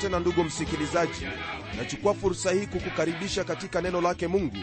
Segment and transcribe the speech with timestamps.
[0.00, 1.26] Tena ndugu msikilizaji.
[1.76, 4.56] Nachukua fursa hii kukukaribisha katika neno lake mungu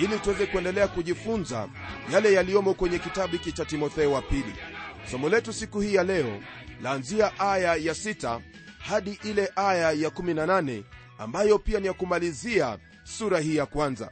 [0.00, 1.68] ili tuweze kuendelea kujifunza
[2.12, 4.54] yale yaliyomo kwenye kitabu hiki cha timotheo wa pili.
[5.10, 6.40] Somo letu siku hii ya leo
[6.82, 8.40] laanzia aya ya 6
[8.78, 10.82] hadi ile aya ya 18
[11.18, 14.10] ambayo pia ni ya kumalizia sura hii ya kwanza.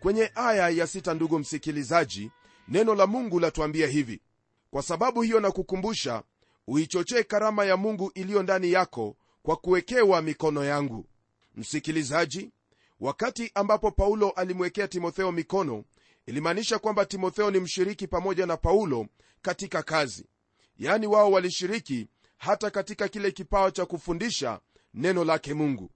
[0.00, 2.30] Kwenye aya ya 6 ndugu msikilizaji
[2.68, 4.20] neno la mungu latuambia hivi
[4.70, 6.22] kwa sababu hiyo na kukumbusha
[6.66, 11.06] uichochee karama ya mungu iliyo ndani yako kwa kuwekewa mikono yangu.
[11.54, 12.50] Msikilizaji
[13.00, 15.84] wakati ambapo paulo alimwekea timotheo mikono
[16.26, 19.06] ilimaanisha kwamba timotheo ni mshiriki pamoja na paulo
[19.42, 20.26] katika kazi.
[20.78, 24.60] Yaani wao walishiriki hata katika kile kipawa cha kufundisha
[24.94, 25.90] neno lake mungu.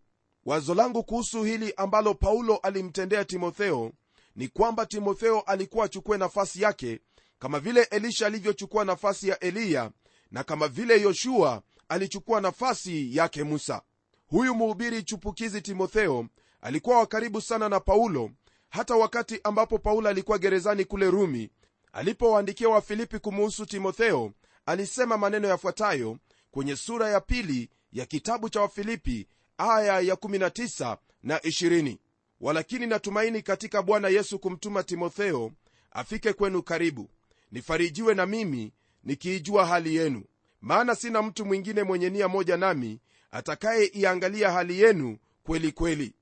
[0.44, 3.92] Wazo langu kuhusu hili ambalo paulo alimtendea timotheo
[4.36, 7.00] ni kwamba timotheo alikuwa achukue nafasi yake
[7.38, 9.90] kama vile elisha alivyochukua nafasi ya eliya
[10.30, 13.83] na kama vile yoshua alichukua nafasi yake musa.
[14.27, 16.27] Huyu mhubiri chupukizi timotheo
[16.61, 18.30] alikuwa wa karibu sana na paulo
[18.69, 21.50] hata wakati ambapo paulo alikuwa gerezani kule rumi.
[21.92, 24.33] Alipowaandikia wafilipi kumuhusu timotheo
[24.67, 26.19] alisema maneno yafuatayo
[26.50, 29.27] kwenye sura ya pili ya kitabu cha wafilipi
[29.58, 31.98] aya ya 19 na 20
[32.41, 35.52] walakini natumaini katika bwana yesu kumtuma timotheo
[35.91, 37.11] afike kwenu karibu.
[37.52, 38.73] Nifarijiwe na mimi
[39.05, 40.24] nikiijua hali yenu
[40.61, 46.14] maana sina mtu mwingine mwenye nia moja nami atakayeiangalia hali yenu kweli kweli.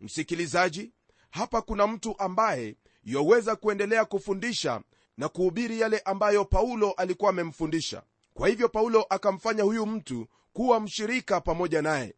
[0.00, 0.92] Msikilizaji
[1.30, 4.80] hapa kuna mtu ambaye yoweza kuendelea kufundisha
[5.16, 8.02] na kuhubiri yale ambayo paulo alikuwa amemfundisha.
[8.34, 12.14] Kwa hivyo paulo akamfanya huyu mtu kuwa mshirika pamoja naye.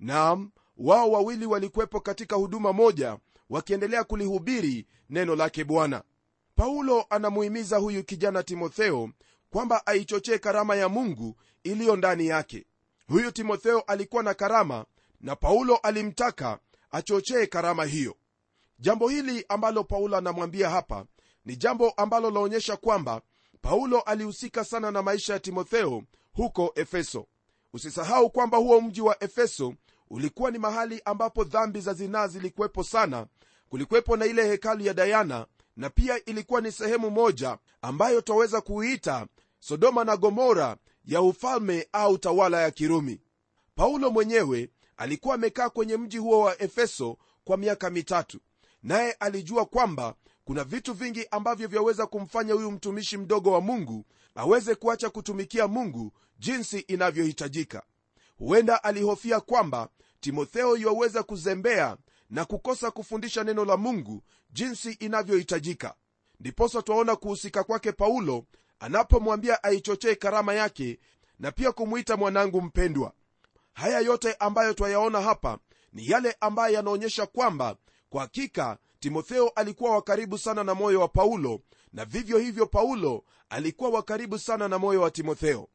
[0.00, 3.18] Nam wao wawili walikuwepo katika huduma moja
[3.50, 6.02] wakiendelea kulihubiri neno lake bwana.
[6.54, 9.10] Paulo anamuhimiza huyu kijana timotheo
[9.52, 12.66] kwamba aichochee karama ya mungu iliyo ndani yake.
[13.08, 14.84] Huyu timotheo alikuwa na karama
[15.20, 16.58] na paulo alimtaka
[16.90, 18.16] achochee karama hiyo.
[18.78, 21.04] Jambo hili ambalo paulo anamwambia hapa
[21.44, 23.20] ni jambo ambalo laonyesha kwamba
[23.60, 26.02] paulo alihusika sana na maisha ya timotheo
[26.32, 27.26] huko efeso.
[27.72, 29.74] Usisahau kwamba huo mji wa efeso
[30.10, 33.26] ulikuwa ni mahali ambapo dhambi za zinaa zilikuwepo sana.
[33.68, 35.46] Kulikuwepo na ile hekalu ya dayana
[35.76, 39.26] na pia ilikuwa ni sehemu moja ambayo twaweza kuiita
[39.58, 43.20] sodoma na gomora ya ufalme au tawala ya kirumi.
[43.74, 48.38] Paulo mwenyewe alikuwa amekaa kwenye mji huo wa efeso kwa miaka mitatu
[48.82, 54.74] naye alijua kwamba kuna vitu vingi ambavyo vyaweza kumfanya huyu mtumishi mdogo wa mungu aweze
[54.74, 57.82] kuacha kutumikia mungu jinsi inavyohitajika.
[58.38, 59.88] Huenda alihofia kwamba
[60.20, 61.96] timotheo iwaweza kuzembea
[62.32, 65.94] na kukosa kufundisha neno la mungu jinsi inavyohitajika.
[66.40, 68.44] Ndiposa twaona kuhusika kwake paulo
[68.78, 70.98] anapomwambia aichochee karama yake
[71.38, 73.12] na pia kumwita mwanangu mpendwa.
[73.72, 75.58] Haya yote ambayo twayaona hapa
[75.92, 77.76] ni yale ambayo yanaonyesha kwamba
[78.10, 81.60] kwa hakika timotheo alikuwa wa karibu sana na moyo wa paulo
[81.92, 85.68] na vivyo hivyo paulo alikuwa wa karibu sana na moyo wa timotheo.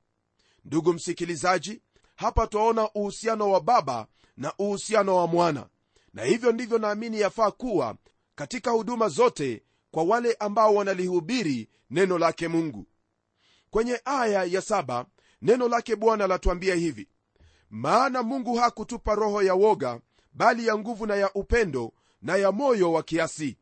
[0.65, 1.81] Ndugu msikilizaji
[2.15, 4.07] hapa twaona uhusiano wa baba
[4.37, 5.67] na uhusiano wa mwana
[6.17, 7.95] na hivyo ndivyo naamini yafaa kuwa
[8.35, 12.85] katika huduma zote kwa wale ambao wanalihubiri neno lake mungu.
[13.69, 15.05] Kwenye aya ya saba
[15.41, 17.07] neno lake bwana latuambia hivi
[17.69, 19.99] maana mungu hakutupa roho ya woga
[20.33, 23.57] bali ya nguvu na ya upendo na ya moyo wa kiasi.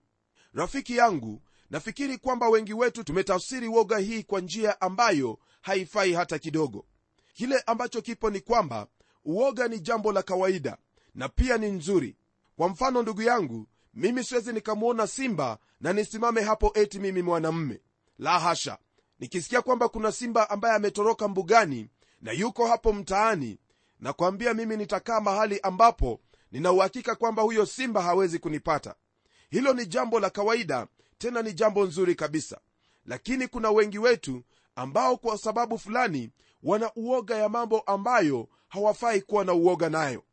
[0.54, 6.86] Rafiki yangu nafikiri kwamba wengi wetu tumetafsiri woga hii kwa njia ambayo haifai hata kidogo.
[7.34, 8.88] Kile ambacho kipo ni kwamba
[9.26, 10.78] uoga ni jambo la kawaida
[11.16, 12.16] na pia ni nzuri
[12.56, 17.82] kwa mfano ndugu yangu mimi siwezi nikamwona simba na nisimame hapo eti mimi mwanamme
[18.20, 18.78] la hasha!
[19.20, 21.90] Nikisikia kwamba kuna simba ambaye ametoroka mbugani
[22.22, 23.60] na yuko hapo mtaani
[24.00, 26.22] nakwambia mimi nitakaa mahali ambapo
[26.52, 28.96] ninauhakika kwamba huyo simba hawezi kunipata.
[29.50, 30.88] Hilo ni jambo la kawaida
[31.18, 32.60] tena ni jambo nzuri kabisa.
[33.06, 34.44] Lakini kuna wengi wetu
[34.76, 36.32] ambao kwa sababu fulani
[36.64, 40.24] wana uoga ya mambo ambayo hawafai kuwa na uoga nayo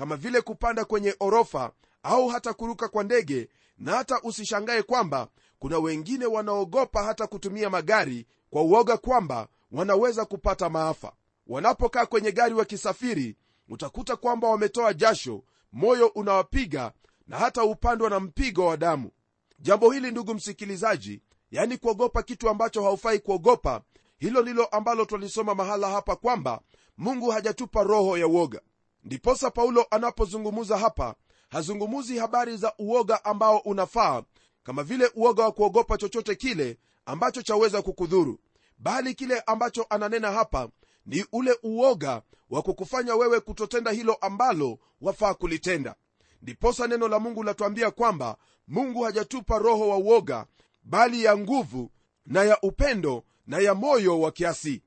[0.00, 3.48] kama vile kupanda kwenye orofa au hata kuruka kwa ndege
[3.78, 10.68] na hata usishangae kwamba kuna wengine wanaogopa hata kutumia magari kwa uoga kwamba wanaweza kupata
[10.68, 11.12] maafa.
[11.46, 13.36] Wanapokaa kwenye gari wakisafiri
[13.68, 15.42] utakuta kwamba wametoa jasho
[15.72, 16.92] moyo unawapiga
[17.26, 19.10] na hata upandwa na mpigo wa damu.
[19.58, 23.82] Jambo hili ndugu msikilizaji yani kuogopa kitu ambacho haufai kuogopa
[24.18, 26.60] hilo ndilo ambalo twalisoma mahala hapa kwamba
[26.98, 28.60] mungu hajatupa roho ya uoga
[29.04, 31.14] ndiposa paulo anapozungumuza hapa
[31.48, 34.22] hazungumuzi habari za uoga ambao unafaa
[34.62, 38.38] kama vile uoga wa kuogopa chochote kile ambacho chaweza kukudhuru.
[38.78, 40.68] Bali kile ambacho ananena hapa
[41.06, 45.94] ni ule uoga wa kukufanya wewe kutotenda hilo ambalo wafaa kulitenda.
[46.42, 48.36] Ndiposa neno la mungu latuambia kwamba
[48.68, 50.46] mungu hajatupa roho wa uoga
[50.82, 51.90] bali ya nguvu
[52.26, 54.82] na ya upendo na ya moyo wa kiasi.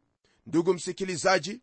[0.45, 1.61] Ndugu msikilizaji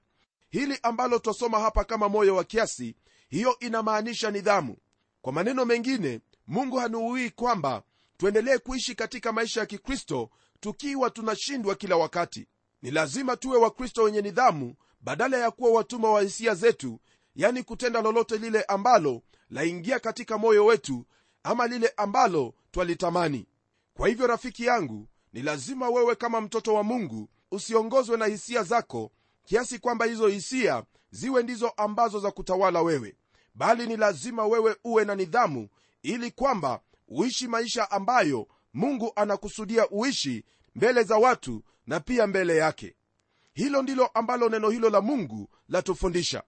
[0.51, 2.97] hili ambalo twasoma hapa kama moyo wa kiasi
[3.29, 4.77] hiyo inamaanisha nidhamu.
[5.23, 7.83] Kwa maneno mengine mungu hanuhuii kwamba
[8.17, 10.31] tuendelee kuishi katika maisha ya kikristo
[10.61, 12.49] tukiwa tunashindwa kila wakati.
[12.83, 17.01] Ni lazima tuwe wakristo wenye nidhamu badala ya kuwa watumwa wa hisia zetu
[17.35, 21.07] yani kutenda lolote lile ambalo laingia katika moyo wetu
[21.43, 23.47] ama lile ambalo twalitamani.
[23.95, 29.11] Kwa hivyo rafiki yangu ni lazima wewe kama mtoto wa mungu usiongozwe na hisia zako
[29.51, 33.17] kiasi kwamba hizo hisia ziwe ndizo ambazo za kutawala wewe
[33.55, 35.69] bali ni lazima wewe uwe na nidhamu
[36.03, 40.45] ili kwamba uishi maisha ambayo mungu anakusudia uishi
[40.75, 42.95] mbele za watu na pia mbele yake.
[43.55, 46.43] Hilo ndilo ambalo neno hilo la mungu latufundisha.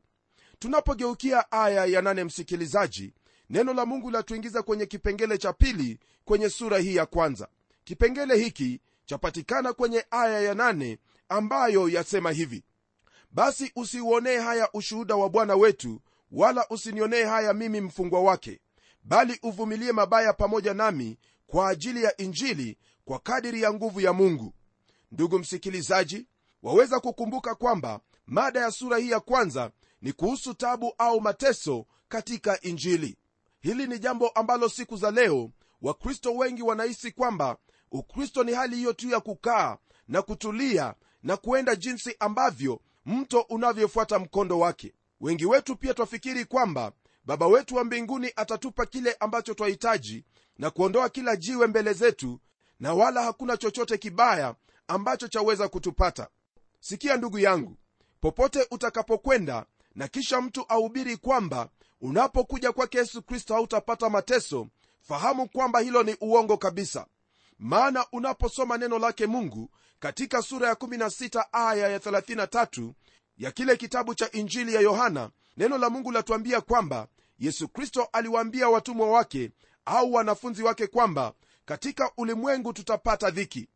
[0.59, 3.15] Tunapogeukia aya ya nane msikilizaji
[3.51, 7.49] neno la mungu latuingiza kwenye kipengele cha pili kwenye sura hii ya kwanza.
[7.85, 12.65] Kipengele hiki chapatikana kwenye aya ya nane ambayo yasema hivi
[13.33, 16.01] basi usiuonee haya ushuhuda wa bwana wetu
[16.31, 18.61] wala usinionee haya mimi mfungwa wake
[19.05, 24.55] bali uvumilie mabaya pamoja nami kwa ajili ya injili kwa kadiri ya nguvu ya mungu.
[25.13, 26.27] Ndugu msikilizaji
[26.63, 29.71] waweza kukumbuka kwamba mada ya sura hii ya kwanza
[30.03, 33.17] ni kuhusu tabu au mateso katika injili.
[33.61, 35.51] Hili ni jambo ambalo siku za leo
[35.83, 37.57] wakristo wengi wanahisi kwamba
[37.91, 39.77] ukristo ni hali hiyo tu ya kukaa
[40.09, 44.95] na kutulia na kuenda jinsi ambavyo mto unavyofuata mkondo wake.
[45.21, 46.93] Wengi wetu pia twafikiri kwamba
[47.25, 50.25] baba wetu wa mbinguni atatupa kile ambacho twahitaji
[50.59, 52.41] na kuondoa kila jiwe mbele zetu
[52.81, 54.55] na wala hakuna chochote kibaya
[54.89, 56.29] ambacho chaweza kutupata.
[56.81, 57.77] Sikia ndugu yangu
[58.21, 61.69] popote utakapokwenda na kisha mtu ahubiri kwamba
[62.01, 64.67] unapokuja kwake yesu kristo hautapata mateso
[65.01, 67.07] fahamu kwamba hilo ni uongo kabisa
[67.63, 69.71] maana unaposoma neno lake mungu
[70.01, 72.93] katika sura ya 16 aya ya 33
[73.39, 78.69] ya kile kitabu cha injili ya yohana neno la mungu latuambia kwamba yesu kristo aliwaambia
[78.69, 79.51] watumwa wake
[79.85, 81.33] au wanafunzi wake kwamba
[81.65, 83.69] katika ulimwengu tutapata dhiki.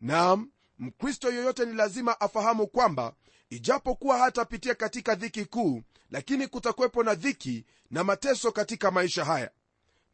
[0.00, 3.12] Nam mkristo yoyote ni lazima afahamu kwamba
[3.50, 9.50] ijapokuwa hatapitia katika dhiki kuu lakini kutakuwepo na dhiki na mateso katika maisha haya.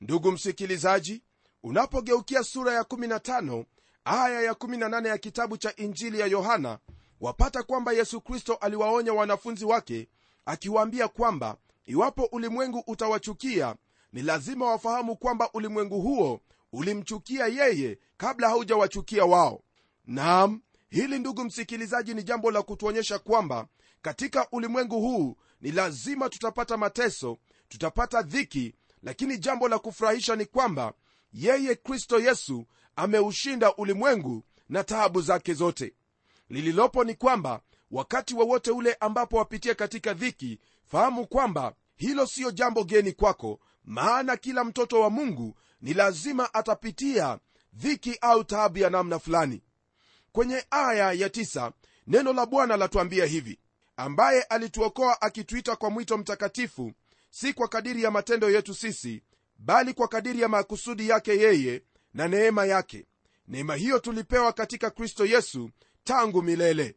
[0.00, 1.22] Ndugu msikilizaji
[1.62, 3.64] unapogeukia sura ya 15
[4.04, 6.78] aya ya 18 ya kitabu cha injili ya yohana
[7.20, 10.08] wapata kwamba yesu kristo aliwaonya wanafunzi wake
[10.44, 11.56] akiwaambia kwamba
[11.86, 13.76] iwapo ulimwengu utawachukia
[14.12, 16.40] ni lazima wafahamu kwamba ulimwengu huo
[16.72, 19.62] ulimchukia yeye kabla haujawachukia wao.
[20.06, 23.66] Naam hili ndugu msikilizaji ni jambo la kutuonyesha kwamba
[24.02, 27.38] katika ulimwengu huu ni lazima tutapata mateso
[27.68, 30.92] tutapata dhiki lakini jambo la kufurahisha ni kwamba
[31.32, 35.94] yeye kristo yesu ameushinda ulimwengu na taabu zake zote.
[36.48, 37.60] Lililopo ni kwamba
[37.90, 43.60] wakati wowote wa ule ambapo wapitia katika dhiki fahamu kwamba hilo siyo jambo geni kwako
[43.84, 47.38] maana kila mtoto wa mungu ni lazima atapitia
[47.72, 49.62] dhiki au taabu ya namna fulani.
[50.32, 51.72] Kwenye aya ya tisa,
[52.06, 53.58] neno la bwana latuambia hivi.
[53.96, 56.92] Ambaye alituokoa akituita kwa mwito mtakatifu
[57.30, 59.22] si kwa kadiri ya matendo yetu sisi
[59.64, 61.82] bali kwa kadiri ya makusudi yake yeye
[62.14, 63.06] na neema yake.
[63.48, 65.70] Neema hiyo tulipewa katika kristo yesu
[66.04, 66.96] tangu milele.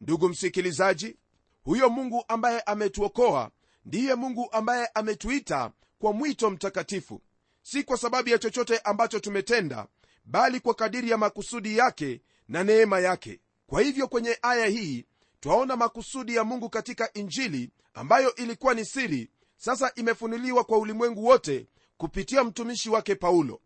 [0.00, 1.16] Ndugu msikilizaji
[1.62, 3.50] huyo mungu ambaye ametuokoa
[3.84, 7.22] ndiye mungu ambaye ametuita kwa mwito mtakatifu.
[7.62, 9.86] Si kwa sababu ya chochote ambacho tumetenda
[10.24, 13.40] bali kwa kadiri ya makusudi yake na neema yake.
[13.66, 15.06] Kwa hivyo kwenye aya hii
[15.40, 21.66] twaona makusudi ya mungu katika injili ambayo ilikuwa ni siri sasa imefunuliwa kwa ulimwengu wote
[22.00, 23.60] kupitia mtumishi wake paulo.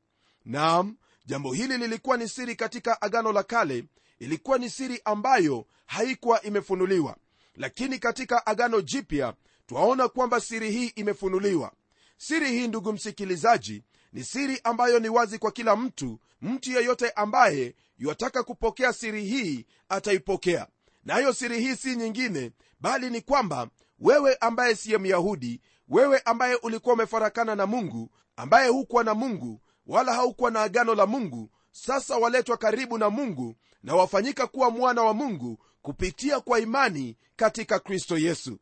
[0.45, 3.85] Naam jambo hili lilikuwa ni siri katika agano la kale
[4.19, 7.17] ilikuwa ni siri ambayo haikuwa imefunuliwa.
[7.57, 9.35] Lakini katika agano jipya
[9.67, 11.73] twaona kwamba siri hii imefunuliwa.
[12.17, 16.19] Siri hii ndugu msikilizaji ni siri ambayo ni wazi kwa kila mtu.
[16.43, 20.67] Mtu yeyote ambaye yuataka kupokea siri hii ataipokea.
[21.05, 22.51] Nayo na siri hii si nyingine
[22.81, 23.69] bali ni kwamba
[24.01, 30.13] wewe ambaye siye myahudi wewe ambaye ulikuwa umefarakana na mungu ambaye hukuwa na mungu wala
[30.15, 35.15] haukuwa na agano la mungu sasa waletwa karibu na mungu na wafanyika kuwa mwana wa
[35.15, 38.59] mungu kupitia kwa imani katika kristo yesu.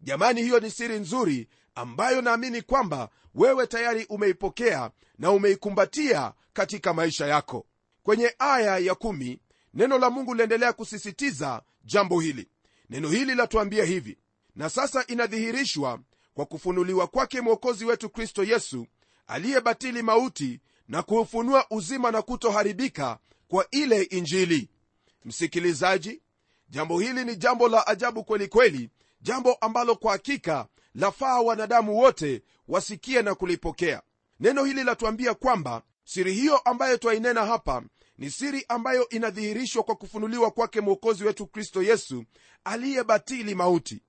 [0.00, 7.26] Jamani hiyo ni siri nzuri ambayo naamini kwamba wewe tayari umeipokea na umeikumbatia katika maisha
[7.26, 7.66] yako.
[8.02, 9.40] Kwenye aya ya kumi,
[9.74, 12.48] neno la mungu liendelea kusisitiza jambo hili.
[12.90, 14.18] Neno hili latuambia hivi
[14.56, 16.00] na sasa inadhihirishwa
[16.36, 18.86] kwa kufunuliwa kwake mwokozi wetu kristo yesu
[19.26, 24.68] aliyebatili mauti na kuufunua uzima na kutoharibika kwa ile injili.
[25.24, 26.22] Msikilizaji
[26.68, 28.90] jambo hili ni jambo la ajabu kweli kweli
[29.20, 34.02] jambo ambalo kwa hakika lafaa wanadamu wote wasikie na kulipokea.
[34.40, 37.82] Neno hili latuambia kwamba siri hiyo ambayo twainena hapa
[38.18, 42.24] ni siri ambayo inadhihirishwa kwa kufunuliwa kwake mwokozi wetu kristo yesu
[42.64, 44.02] aliyebatili mauti.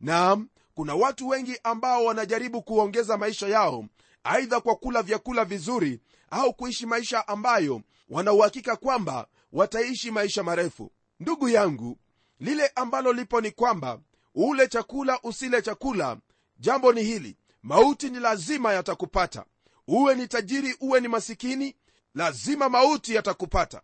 [0.00, 3.84] Naam kuna watu wengi ambao wanajaribu kuongeza maisha yao
[4.24, 6.00] aidha kwa kula vyakula vizuri
[6.30, 10.90] au kuishi maisha ambayo wanauhakika kwamba wataishi maisha marefu.
[11.20, 11.98] Ndugu yangu
[12.40, 14.00] lile ambalo lipo ni kwamba
[14.34, 16.16] ule chakula usile chakula.
[16.58, 19.44] Jambo ni hili mauti ni lazima yatakupata.
[19.88, 21.76] Uwe ni tajiri uwe ni masikini
[22.14, 23.82] lazima mauti yatakupata.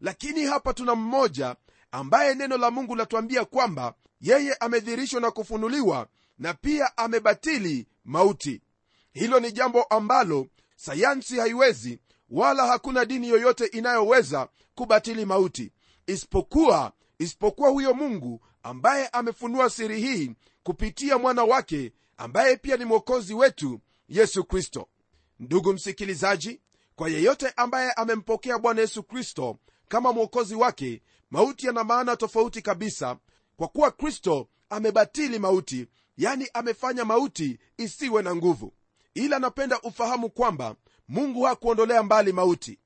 [0.00, 1.56] Lakini hapa tuna mmoja
[1.90, 8.60] ambaye neno la mungu latuambia kwamba yeye amedhirishwa na kufunuliwa na pia amebatili mauti.
[9.12, 11.98] Hilo ni jambo ambalo sayansi haiwezi
[12.30, 15.72] wala hakuna dini yoyote inayoweza kubatili mauti.
[16.06, 23.34] Isipokuwa isipokuwa huyo mungu ambaye amefunua siri hii kupitia mwana wake ambaye pia ni mwokozi
[23.34, 24.88] wetu yesu kristo.
[25.40, 26.60] Ndugu msikilizaji
[26.96, 33.16] kwa yeyote ambaye amempokea bwana yesu kristo kama mwokozi wake mauti yana maana tofauti kabisa
[33.56, 35.86] kwa kuwa kristo amebatili mauti
[36.18, 38.72] yani amefanya mauti isiwe na nguvu.
[39.14, 40.74] Ila napenda ufahamu kwamba
[41.08, 42.78] mungu hakuondolea mbali mauti.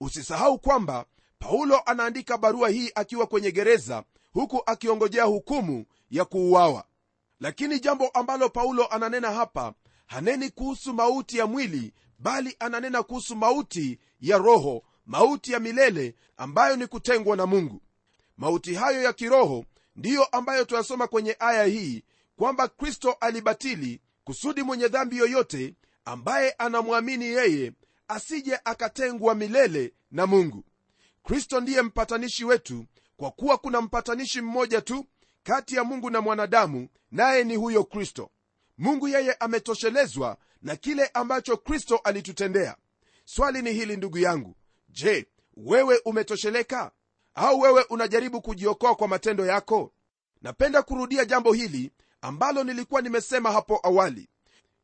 [0.00, 1.04] Usisahau kwamba
[1.38, 6.84] paulo anaandika barua hii akiwa kwenye gereza huku akiongojea hukumu ya kuuawa.
[7.40, 9.74] Lakini jambo ambalo paulo ananena hapa
[10.06, 16.76] haneni kuhusu mauti ya mwili bali ananena kuhusu mauti ya roho mauti ya milele ambayo
[16.76, 17.80] ni kutengwa na mungu.
[18.36, 19.64] Mauti hayo ya kiroho
[19.96, 22.02] ndiyo ambayo tuyasoma kwenye aya hii
[22.36, 25.74] kwamba kristo alibatili kusudi mwenye dhambi yoyote
[26.04, 27.72] ambaye anamwamini yeye
[28.08, 30.64] asije akatengwa milele na mungu.
[31.22, 32.84] Kristo ndiye mpatanishi wetu
[33.16, 35.06] kwa kuwa kuna mpatanishi mmoja tu
[35.42, 38.30] kati ya mungu na mwanadamu naye ni huyo kristo.
[38.78, 42.76] Mungu yeye ametoshelezwa na kile ambacho kristo alitutendea.
[43.24, 44.56] Swali ni hili ndugu yangu.
[44.88, 45.26] Je
[45.56, 46.90] wewe umetosheleka?
[47.34, 49.92] Au wewe unajaribu kujiokoa kwa matendo yako?
[50.42, 51.92] Napenda kurudia jambo hili
[52.24, 54.28] ambalo nilikuwa nimesema hapo awali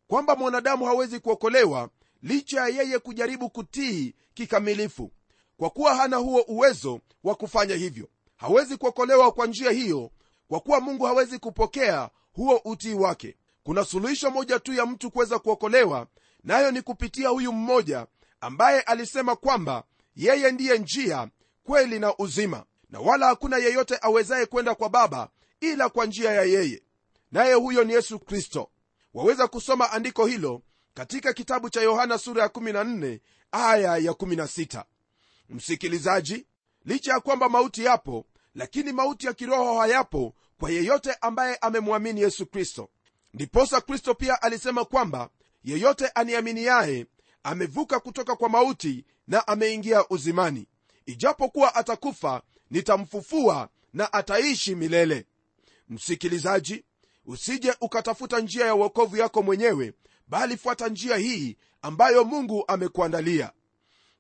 [0.06, 1.88] kwamba mwanadamu hawezi kuokolewa
[2.23, 5.12] licha ya yeye kujaribu kutii kikamilifu.
[5.56, 10.11] Kwa kuwa hana huo uwezo wa kufanya hivyo hawezi kuokolewa kwa njia hiyo
[10.49, 13.37] kwa kuwa mungu hawezi kupokea huo utii wake.
[13.62, 16.06] Kuna suluhisho moja tu ya mtu kuweza kuokolewa
[16.44, 18.06] nayo ni kupitia huyu mmoja
[18.40, 19.85] ambaye alisema kwamba
[20.16, 21.28] yeye ndiye njia
[21.64, 25.28] kweli na uzima na wala hakuna yeyote awezaye kwenda kwa baba
[25.61, 26.82] ila kwa njia ya yeye
[27.32, 28.70] naye huyo ni yesu kristo.
[29.14, 30.62] Waweza kusoma andiko hilo
[30.94, 33.20] katika kitabu cha yohana sura ya 14
[33.52, 34.84] aya ya 16
[35.49, 36.46] msikilizaji
[36.84, 42.46] licha ya kwamba mauti yapo lakini mauti ya kiroho hayapo kwa yeyote ambaye amemwamini yesu
[42.46, 42.88] kristo.
[43.34, 45.30] Ndiposa kristo pia alisema kwamba
[45.64, 47.06] yeyote aniaminiaye
[47.42, 50.66] amevuka kutoka kwa mauti na ameingia uzimani.
[51.06, 55.26] Ijapokuwa atakufa nitamfufua na ataishi milele.
[55.88, 56.84] Msikilizaji
[57.24, 59.92] usije ukatafuta njia ya uokovu yako mwenyewe
[60.28, 63.52] bali fuata njia hii ambayo mungu amekuandalia.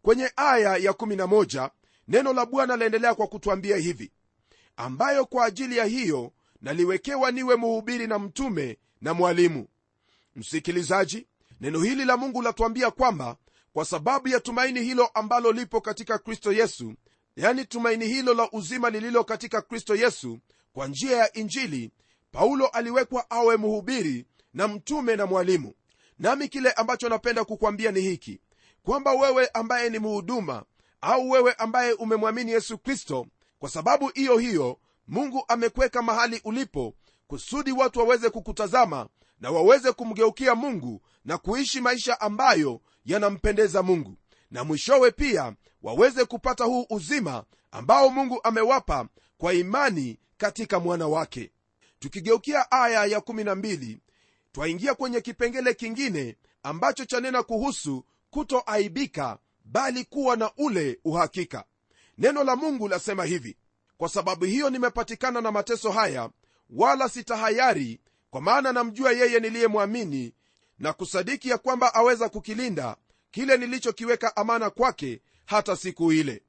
[0.02, 1.70] Kwenye aya ya 11
[2.08, 4.12] neno la bwana laendelea kwa kutwambia hivi
[4.76, 9.66] ambayo kwa ajili ya hiyo naliwekewa niwe muhubiri na mtume na mwalimu.
[10.36, 11.26] Msikilizaji
[11.60, 13.36] neno hili la mungu latwambia kwamba
[13.72, 16.94] kwa sababu ya tumaini hilo ambalo lipo katika kristo yesu
[17.36, 20.38] yani tumaini hilo la uzima lililo katika kristo yesu
[20.72, 21.90] kwa njia ya injili
[22.32, 25.74] paulo aliwekwa awe mhubiri na mtume na mwalimu.
[26.18, 28.40] Nami kile ambacho napenda kukwambia ni hiki
[28.82, 30.64] kwamba wewe ambaye ni mhuduma
[31.00, 33.26] au wewe ambaye umemwamini yesu kristo
[33.58, 36.94] kwa sababu hiyo hiyo mungu amekuweka mahali ulipo
[37.26, 39.08] kusudi watu waweze kukutazama
[39.40, 44.16] na waweze kumgeukia mungu na kuishi maisha ambayo yanampendeza mungu.
[44.50, 49.08] Na mwishowe pia waweze kupata huu uzima ambao mungu amewapa
[49.38, 51.50] kwa imani katika mwana wake
[52.00, 53.98] tukigeukia aya ya 12
[54.52, 61.64] twaingia kwenye kipengele kingine ambacho chanena kuhusu kutoaibika bali kuwa na ule uhakika.
[62.18, 63.56] Neno la mungu lasema hivi
[63.96, 66.30] kwa sababu hiyo nimepatikana na mateso haya
[66.70, 70.34] wala sitahayari kwa maana namjua yeye niliyemwamini
[70.78, 72.96] na kusadiki ya kwamba aweza kukilinda
[73.30, 76.42] kile nilichokiweka amana kwake hata siku ile.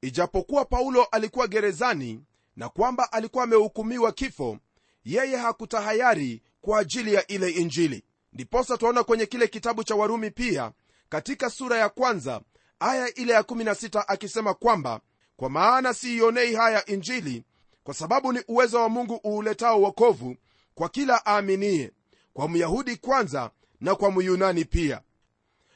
[0.00, 2.20] Ijapokuwa paulo alikuwa gerezani
[2.56, 4.58] na kwamba alikuwa amehukumiwa kifo
[5.06, 8.04] yeye hakutahayari kwa ajili ya ile injili.
[8.32, 10.72] Ndiposa twaona kwenye kile kitabu cha warumi pia
[11.08, 12.40] katika sura ya kwanza
[12.80, 15.00] aya ile ya 16 akisema kwamba
[15.36, 17.44] kwa maana siionei haya injili
[17.84, 20.36] kwa sababu ni uwezo wa mungu uuletao wokovu
[20.74, 21.92] kwa kila aaminiye
[22.32, 25.00] kwa myahudi kwanza na kwa myunani pia.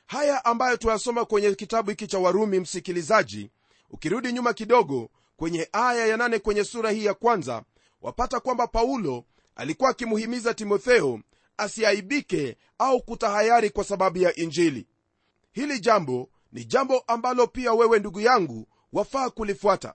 [0.06, 3.50] Haya ambayo tuyasoma kwenye kitabu hiki cha warumi msikilizaji
[3.90, 7.62] ukirudi nyuma kidogo kwenye aya ya 8 kwenye sura hii ya kwanza
[8.02, 9.25] wapata kwamba paulo
[9.57, 11.21] alikuwa akimuhimiza timotheo
[11.57, 14.87] asiaibike au kutahayari kwa sababu ya injili.
[15.52, 19.95] Hili jambo ni jambo ambalo pia wewe ndugu yangu wafaa kulifuata.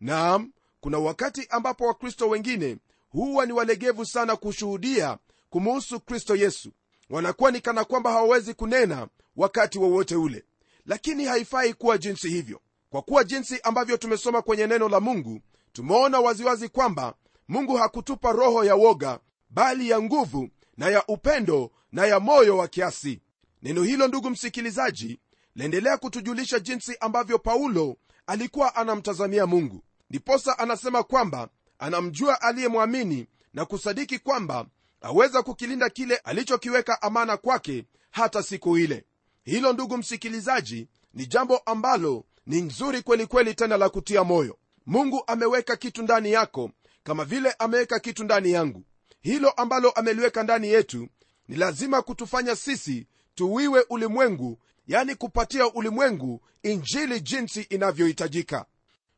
[0.00, 2.76] Naam kuna wakati ambapo wakristo wengine
[3.10, 5.18] huwa ni walegevu sana kushuhudia
[5.50, 6.72] kumuhusu kristo yesu.
[7.10, 10.44] Wanakuwa ni kana kwamba hawawezi kunena wakati wowote ule.
[10.86, 12.60] Lakini haifai kuwa jinsi hivyo.
[12.90, 15.40] Kwa kuwa jinsi ambavyo tumesoma kwenye neno la mungu
[15.72, 17.14] tumeona waziwazi kwamba
[17.48, 19.18] mungu hakutupa roho ya woga
[19.50, 23.20] bali ya nguvu na ya upendo na ya moyo wa kiasi.
[23.62, 25.18] Neno hilo ndugu msikilizaji
[25.54, 29.82] laendelea kutujulisha jinsi ambavyo paulo alikuwa anamtazamia mungu.
[30.10, 31.48] Ndiposa anasema kwamba
[31.78, 34.66] anamjua aliyemwamini na kusadiki kwamba
[35.00, 39.04] aweza kukilinda kile alichokiweka amana kwake hata siku ile.
[39.44, 44.58] Hilo ndugu msikilizaji ni jambo ambalo ni nzuri kwelikweli kweli tena la kutia moyo.
[44.86, 46.70] Mungu ameweka kitu ndani yako
[47.06, 48.84] kama vile ameweka kitu ndani yangu
[49.20, 51.08] hilo ambalo ameliweka ndani yetu
[51.48, 58.66] ni lazima kutufanya sisi tuwiwe ulimwengu yani kupatia ulimwengu injili jinsi inavyohitajika.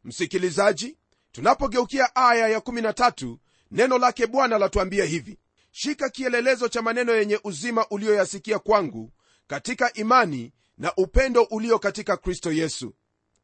[0.04, 0.96] Msikilizaji
[1.32, 3.36] tunapogeukia aya ya 13
[3.70, 5.38] neno lake bwana latuambia hivi.
[5.70, 9.12] Shika kielelezo cha maneno yenye uzima uliyoyasikia kwangu
[9.46, 12.94] katika imani na upendo ulio katika kristo yesu.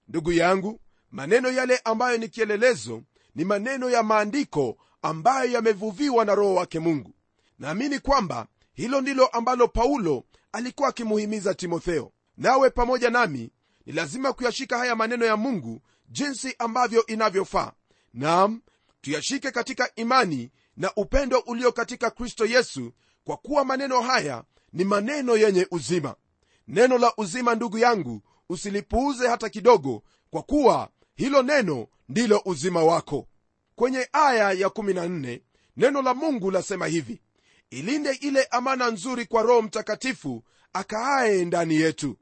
[0.08, 0.80] Ndugu yangu
[1.10, 3.02] maneno yale ambayo ni kielelezo
[3.34, 7.14] ni maneno ya maandiko ambayo yamevuviwa na roho wake mungu.
[7.58, 12.12] Naamini kwamba hilo ndilo ambalo paulo alikuwa akimuhimiza timotheo.
[12.36, 13.50] Nawe pamoja nami
[13.86, 17.72] ni lazima kuyashika haya maneno ya mungu jinsi ambavyo inavyofaa.
[18.14, 18.60] Nam
[19.00, 22.92] tuyashike katika imani na upendo ulio katika kristo yesu
[23.24, 26.14] kwa kuwa maneno haya ni maneno yenye uzima.
[26.68, 33.28] Neno la uzima ndugu yangu usilipuuze hata kidogo kwa kuwa hilo neno ndilo uzima wako.
[33.76, 35.40] Kwenye aya ya 14
[35.76, 37.20] neno la mungu lasema hivi
[37.70, 42.16] ilinde ile amana nzuri kwa roho mtakatifu akaaye ndani yetu.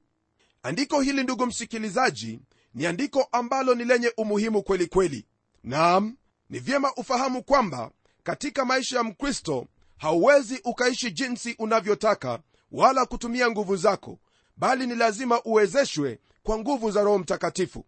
[0.62, 2.40] Andiko hili ndugu msikilizaji
[2.74, 5.26] ni andiko ambalo ni lenye umuhimu kweli kweli.
[5.64, 6.16] Nam
[6.50, 7.90] ni vyema ufahamu kwamba
[8.22, 12.40] katika maisha ya mkristo hauwezi ukaishi jinsi unavyotaka
[12.72, 14.18] wala kutumia nguvu zako
[14.56, 17.86] bali ni lazima uwezeshwe kwa nguvu za roho mtakatifu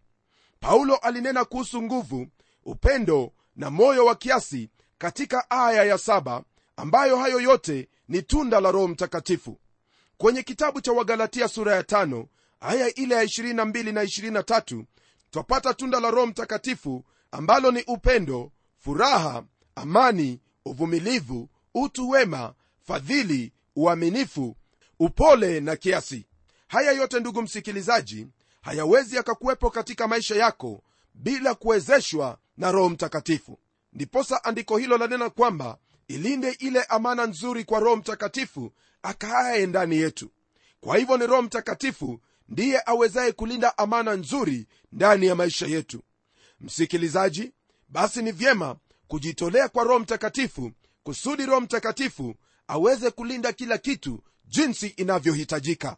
[0.65, 2.27] paulo alinena kuhusu nguvu
[2.65, 6.43] upendo na moyo wa kiasi katika aya ya saba
[6.77, 9.59] ambayo hayo yote ni tunda la roho mtakatifu.
[10.17, 12.27] Kwenye kitabu cha wagalatia sura ya tano
[12.59, 13.53] aya ile ya 22
[13.93, 14.03] na
[14.41, 14.83] 23
[15.31, 19.43] twapata tunda la roho mtakatifu ambalo ni upendo furaha
[19.75, 22.53] amani uvumilivu utu wema
[22.87, 24.55] fadhili uaminifu
[24.99, 26.25] upole na kiasi.
[26.67, 28.27] Haya yote ndugu msikilizaji
[28.65, 33.59] hayawezi yakakuwepo katika maisha yako bila kuwezeshwa na roho mtakatifu.
[33.93, 38.71] Ndiposa andiko hilo lanena kwamba ilinde ile amana nzuri kwa roho mtakatifu
[39.03, 40.29] akaaye ndani yetu.
[40.79, 46.01] Kwa hivyo ni roho mtakatifu ndiye awezaye kulinda amana nzuri ndani ya maisha yetu.
[46.59, 47.51] Msikilizaji
[47.89, 48.75] basi ni vyema
[49.07, 50.71] kujitolea kwa roho mtakatifu
[51.03, 52.35] kusudi roho mtakatifu
[52.67, 55.97] aweze kulinda kila kitu jinsi inavyohitajika.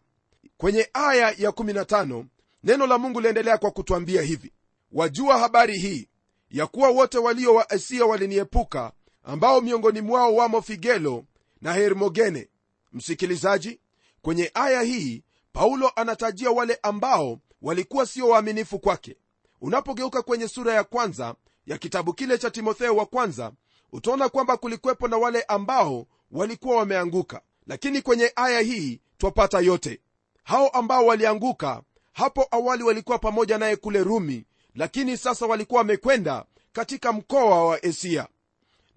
[0.56, 2.24] Kwenye aya ya 15
[2.62, 4.52] neno la mungu liendelea kwa kutwambia hivi.
[4.92, 6.08] Wajua habari hii
[6.50, 8.92] ya kuwa wote walio wa asia waliniepuka
[9.22, 11.24] ambao miongoni mwao wamo figelo
[11.60, 12.48] na hermogene.
[12.92, 13.80] Msikilizaji
[14.22, 19.16] kwenye aya hii paulo anatajia wale ambao walikuwa sio waaminifu kwake.
[19.60, 21.34] Unapogeuka kwenye sura ya kwanza
[21.66, 23.52] ya kitabu kile cha timotheo wa kwanza
[23.92, 27.40] utaona kwamba kulikuwepo na wale ambao walikuwa wameanguka.
[27.66, 30.00] Lakini kwenye aya hii twapata yote.
[30.44, 31.82] Hao ambao walianguka
[32.18, 38.28] hapo awali walikuwa pamoja naye kule rumi lakini sasa walikuwa wamekwenda katika mkoa wa asia.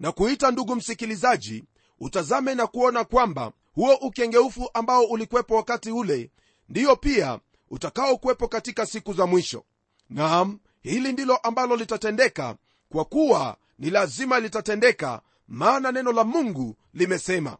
[0.00, 1.64] Na kuita ndugu msikilizaji
[2.00, 6.30] utazame na kuona kwamba huo ukengeufu ambao ulikuwepo wakati ule
[6.68, 9.64] ndiyo pia utakaokuwepo katika siku za mwisho.
[10.10, 12.56] Naam hili ndilo ambalo litatendeka
[12.88, 17.56] kwa kuwa ni lazima litatendeka maana neno la mungu limesema.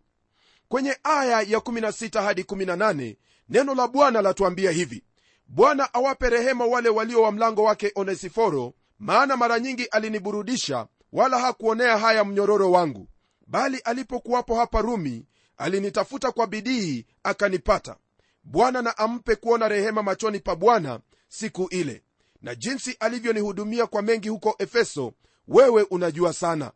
[0.69, 3.17] Kwenye aya ya 16 hadi 18
[3.49, 5.03] neno la bwana latuambia hivi
[5.49, 11.99] bwana awape rehema wale walio wa mlango wake onesiforo maana mara nyingi aliniburudisha wala hakuonea
[11.99, 13.09] haya mnyororo wangu.
[13.47, 15.27] Bali alipokuwapo hapa rumi
[15.57, 17.97] alinitafuta kwa bidii akanipata.
[18.45, 22.03] Bwana na ampe kuona rehema machoni pa bwana siku ile.
[22.43, 25.13] Na jinsi alivyonihudumia kwa mengi huko efeso
[25.49, 26.73] wewe unajua sana.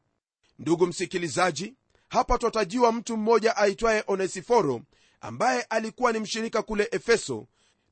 [0.59, 1.74] Ndugu msikilizaji
[2.09, 4.81] hapa twatajiwa mtu mmoja aitwaye onesiforo
[5.20, 7.46] ambaye alikuwa ni mshirika kule efeso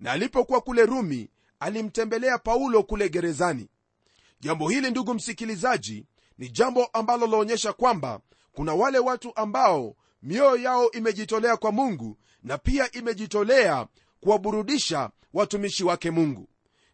[0.05, 1.29] na alipokuwa kule rumi
[1.61, 3.69] alimtembelea paulo kule gerezani.
[4.41, 6.07] Jambo hili ndugu msikilizaji
[6.39, 8.21] ni jambo ambalo laonyesha kwamba
[8.53, 13.87] kuna wale watu ambao mioyo yao imejitolea kwa mungu na pia imejitolea
[14.21, 16.49] kuwaburudisha watumishi wake mungu.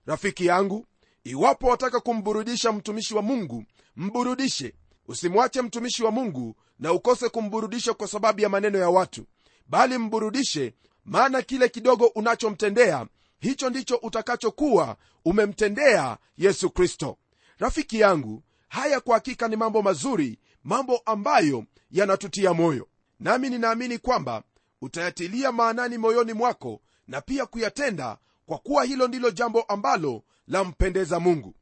[0.07, 0.87] Rafiki yangu
[1.25, 3.65] iwapo wataka kumburudisha mtumishi wa mungu
[3.97, 4.75] mburudishe.
[5.09, 9.27] Usimwache mtumishi wa mungu na ukose kumburudisha kwa sababu ya maneno ya watu
[9.67, 10.75] bali mburudishe
[11.11, 13.07] maana kile kidogo unachomtendea
[13.41, 17.17] hicho ndicho utakachokuwa umemtendea yesu kristo.
[17.59, 22.89] Rafiki yangu haya kwa hakika ni mambo mazuri mambo ambayo yanatutia moyo.
[23.21, 24.43] Nami ninaamini kwamba
[24.83, 31.55] utayatilia maanani moyoni mwako na pia kuyatenda kwa kuwa hilo ndilo jambo ambalo lampendeza mungu.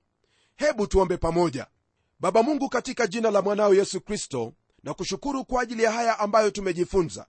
[0.57, 1.67] Hebu tuombe pamoja.
[2.21, 6.51] Baba mungu katika jina la mwanao yesu kristo na kushukuru kwa ajili ya haya ambayo
[6.51, 7.27] tumejifunza.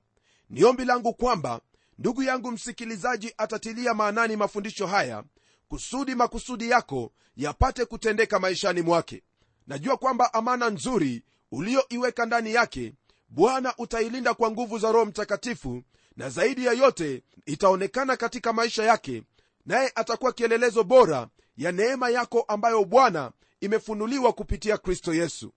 [0.50, 1.62] Ni ombi langu kwamba
[2.00, 5.24] ndugu yangu msikilizaji atatilia maanani mafundisho haya
[5.68, 9.24] kusudi makusudi yako yapate kutendeka maishani mwake.
[9.68, 12.94] Najua kwamba amana nzuri uliyoiweka ndani yake
[13.30, 15.84] bwana utailinda kwa nguvu za roho mtakatifu
[16.16, 19.24] na zaidi ya yote itaonekana katika maisha yake
[19.66, 23.32] naye atakuwa kielelezo bora ya neema yako ambayo bwana
[23.62, 25.54] imefunuliwa kupitia kristo yesu.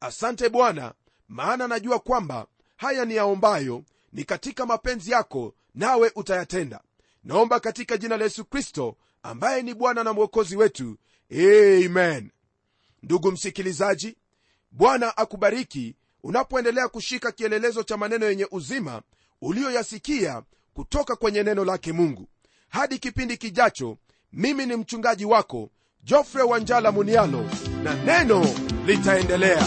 [0.00, 0.94] Asante bwana
[1.28, 2.46] maana najua kwamba
[2.76, 6.80] haya ni yaombayo ni katika mapenzi yako nawe utayatenda.
[7.24, 10.96] Naomba katika jina la yesu kristo ambaye ni bwana na mwokozi wetu
[11.32, 12.30] amen.
[13.02, 14.16] Ndugu msikilizaji
[14.70, 19.02] bwana akubariki unapoendelea kushika kielelezo cha maneno yenye uzima
[19.40, 20.42] uliyoyasikia
[20.74, 22.28] kutoka kwenye neno lake mungu.
[22.68, 23.96] Hadi kipindi kijacho
[24.32, 25.70] mimi ni mchungaji wako
[26.04, 27.50] jofre wanjala munialo
[27.82, 28.46] na neno
[28.86, 29.66] litaendelea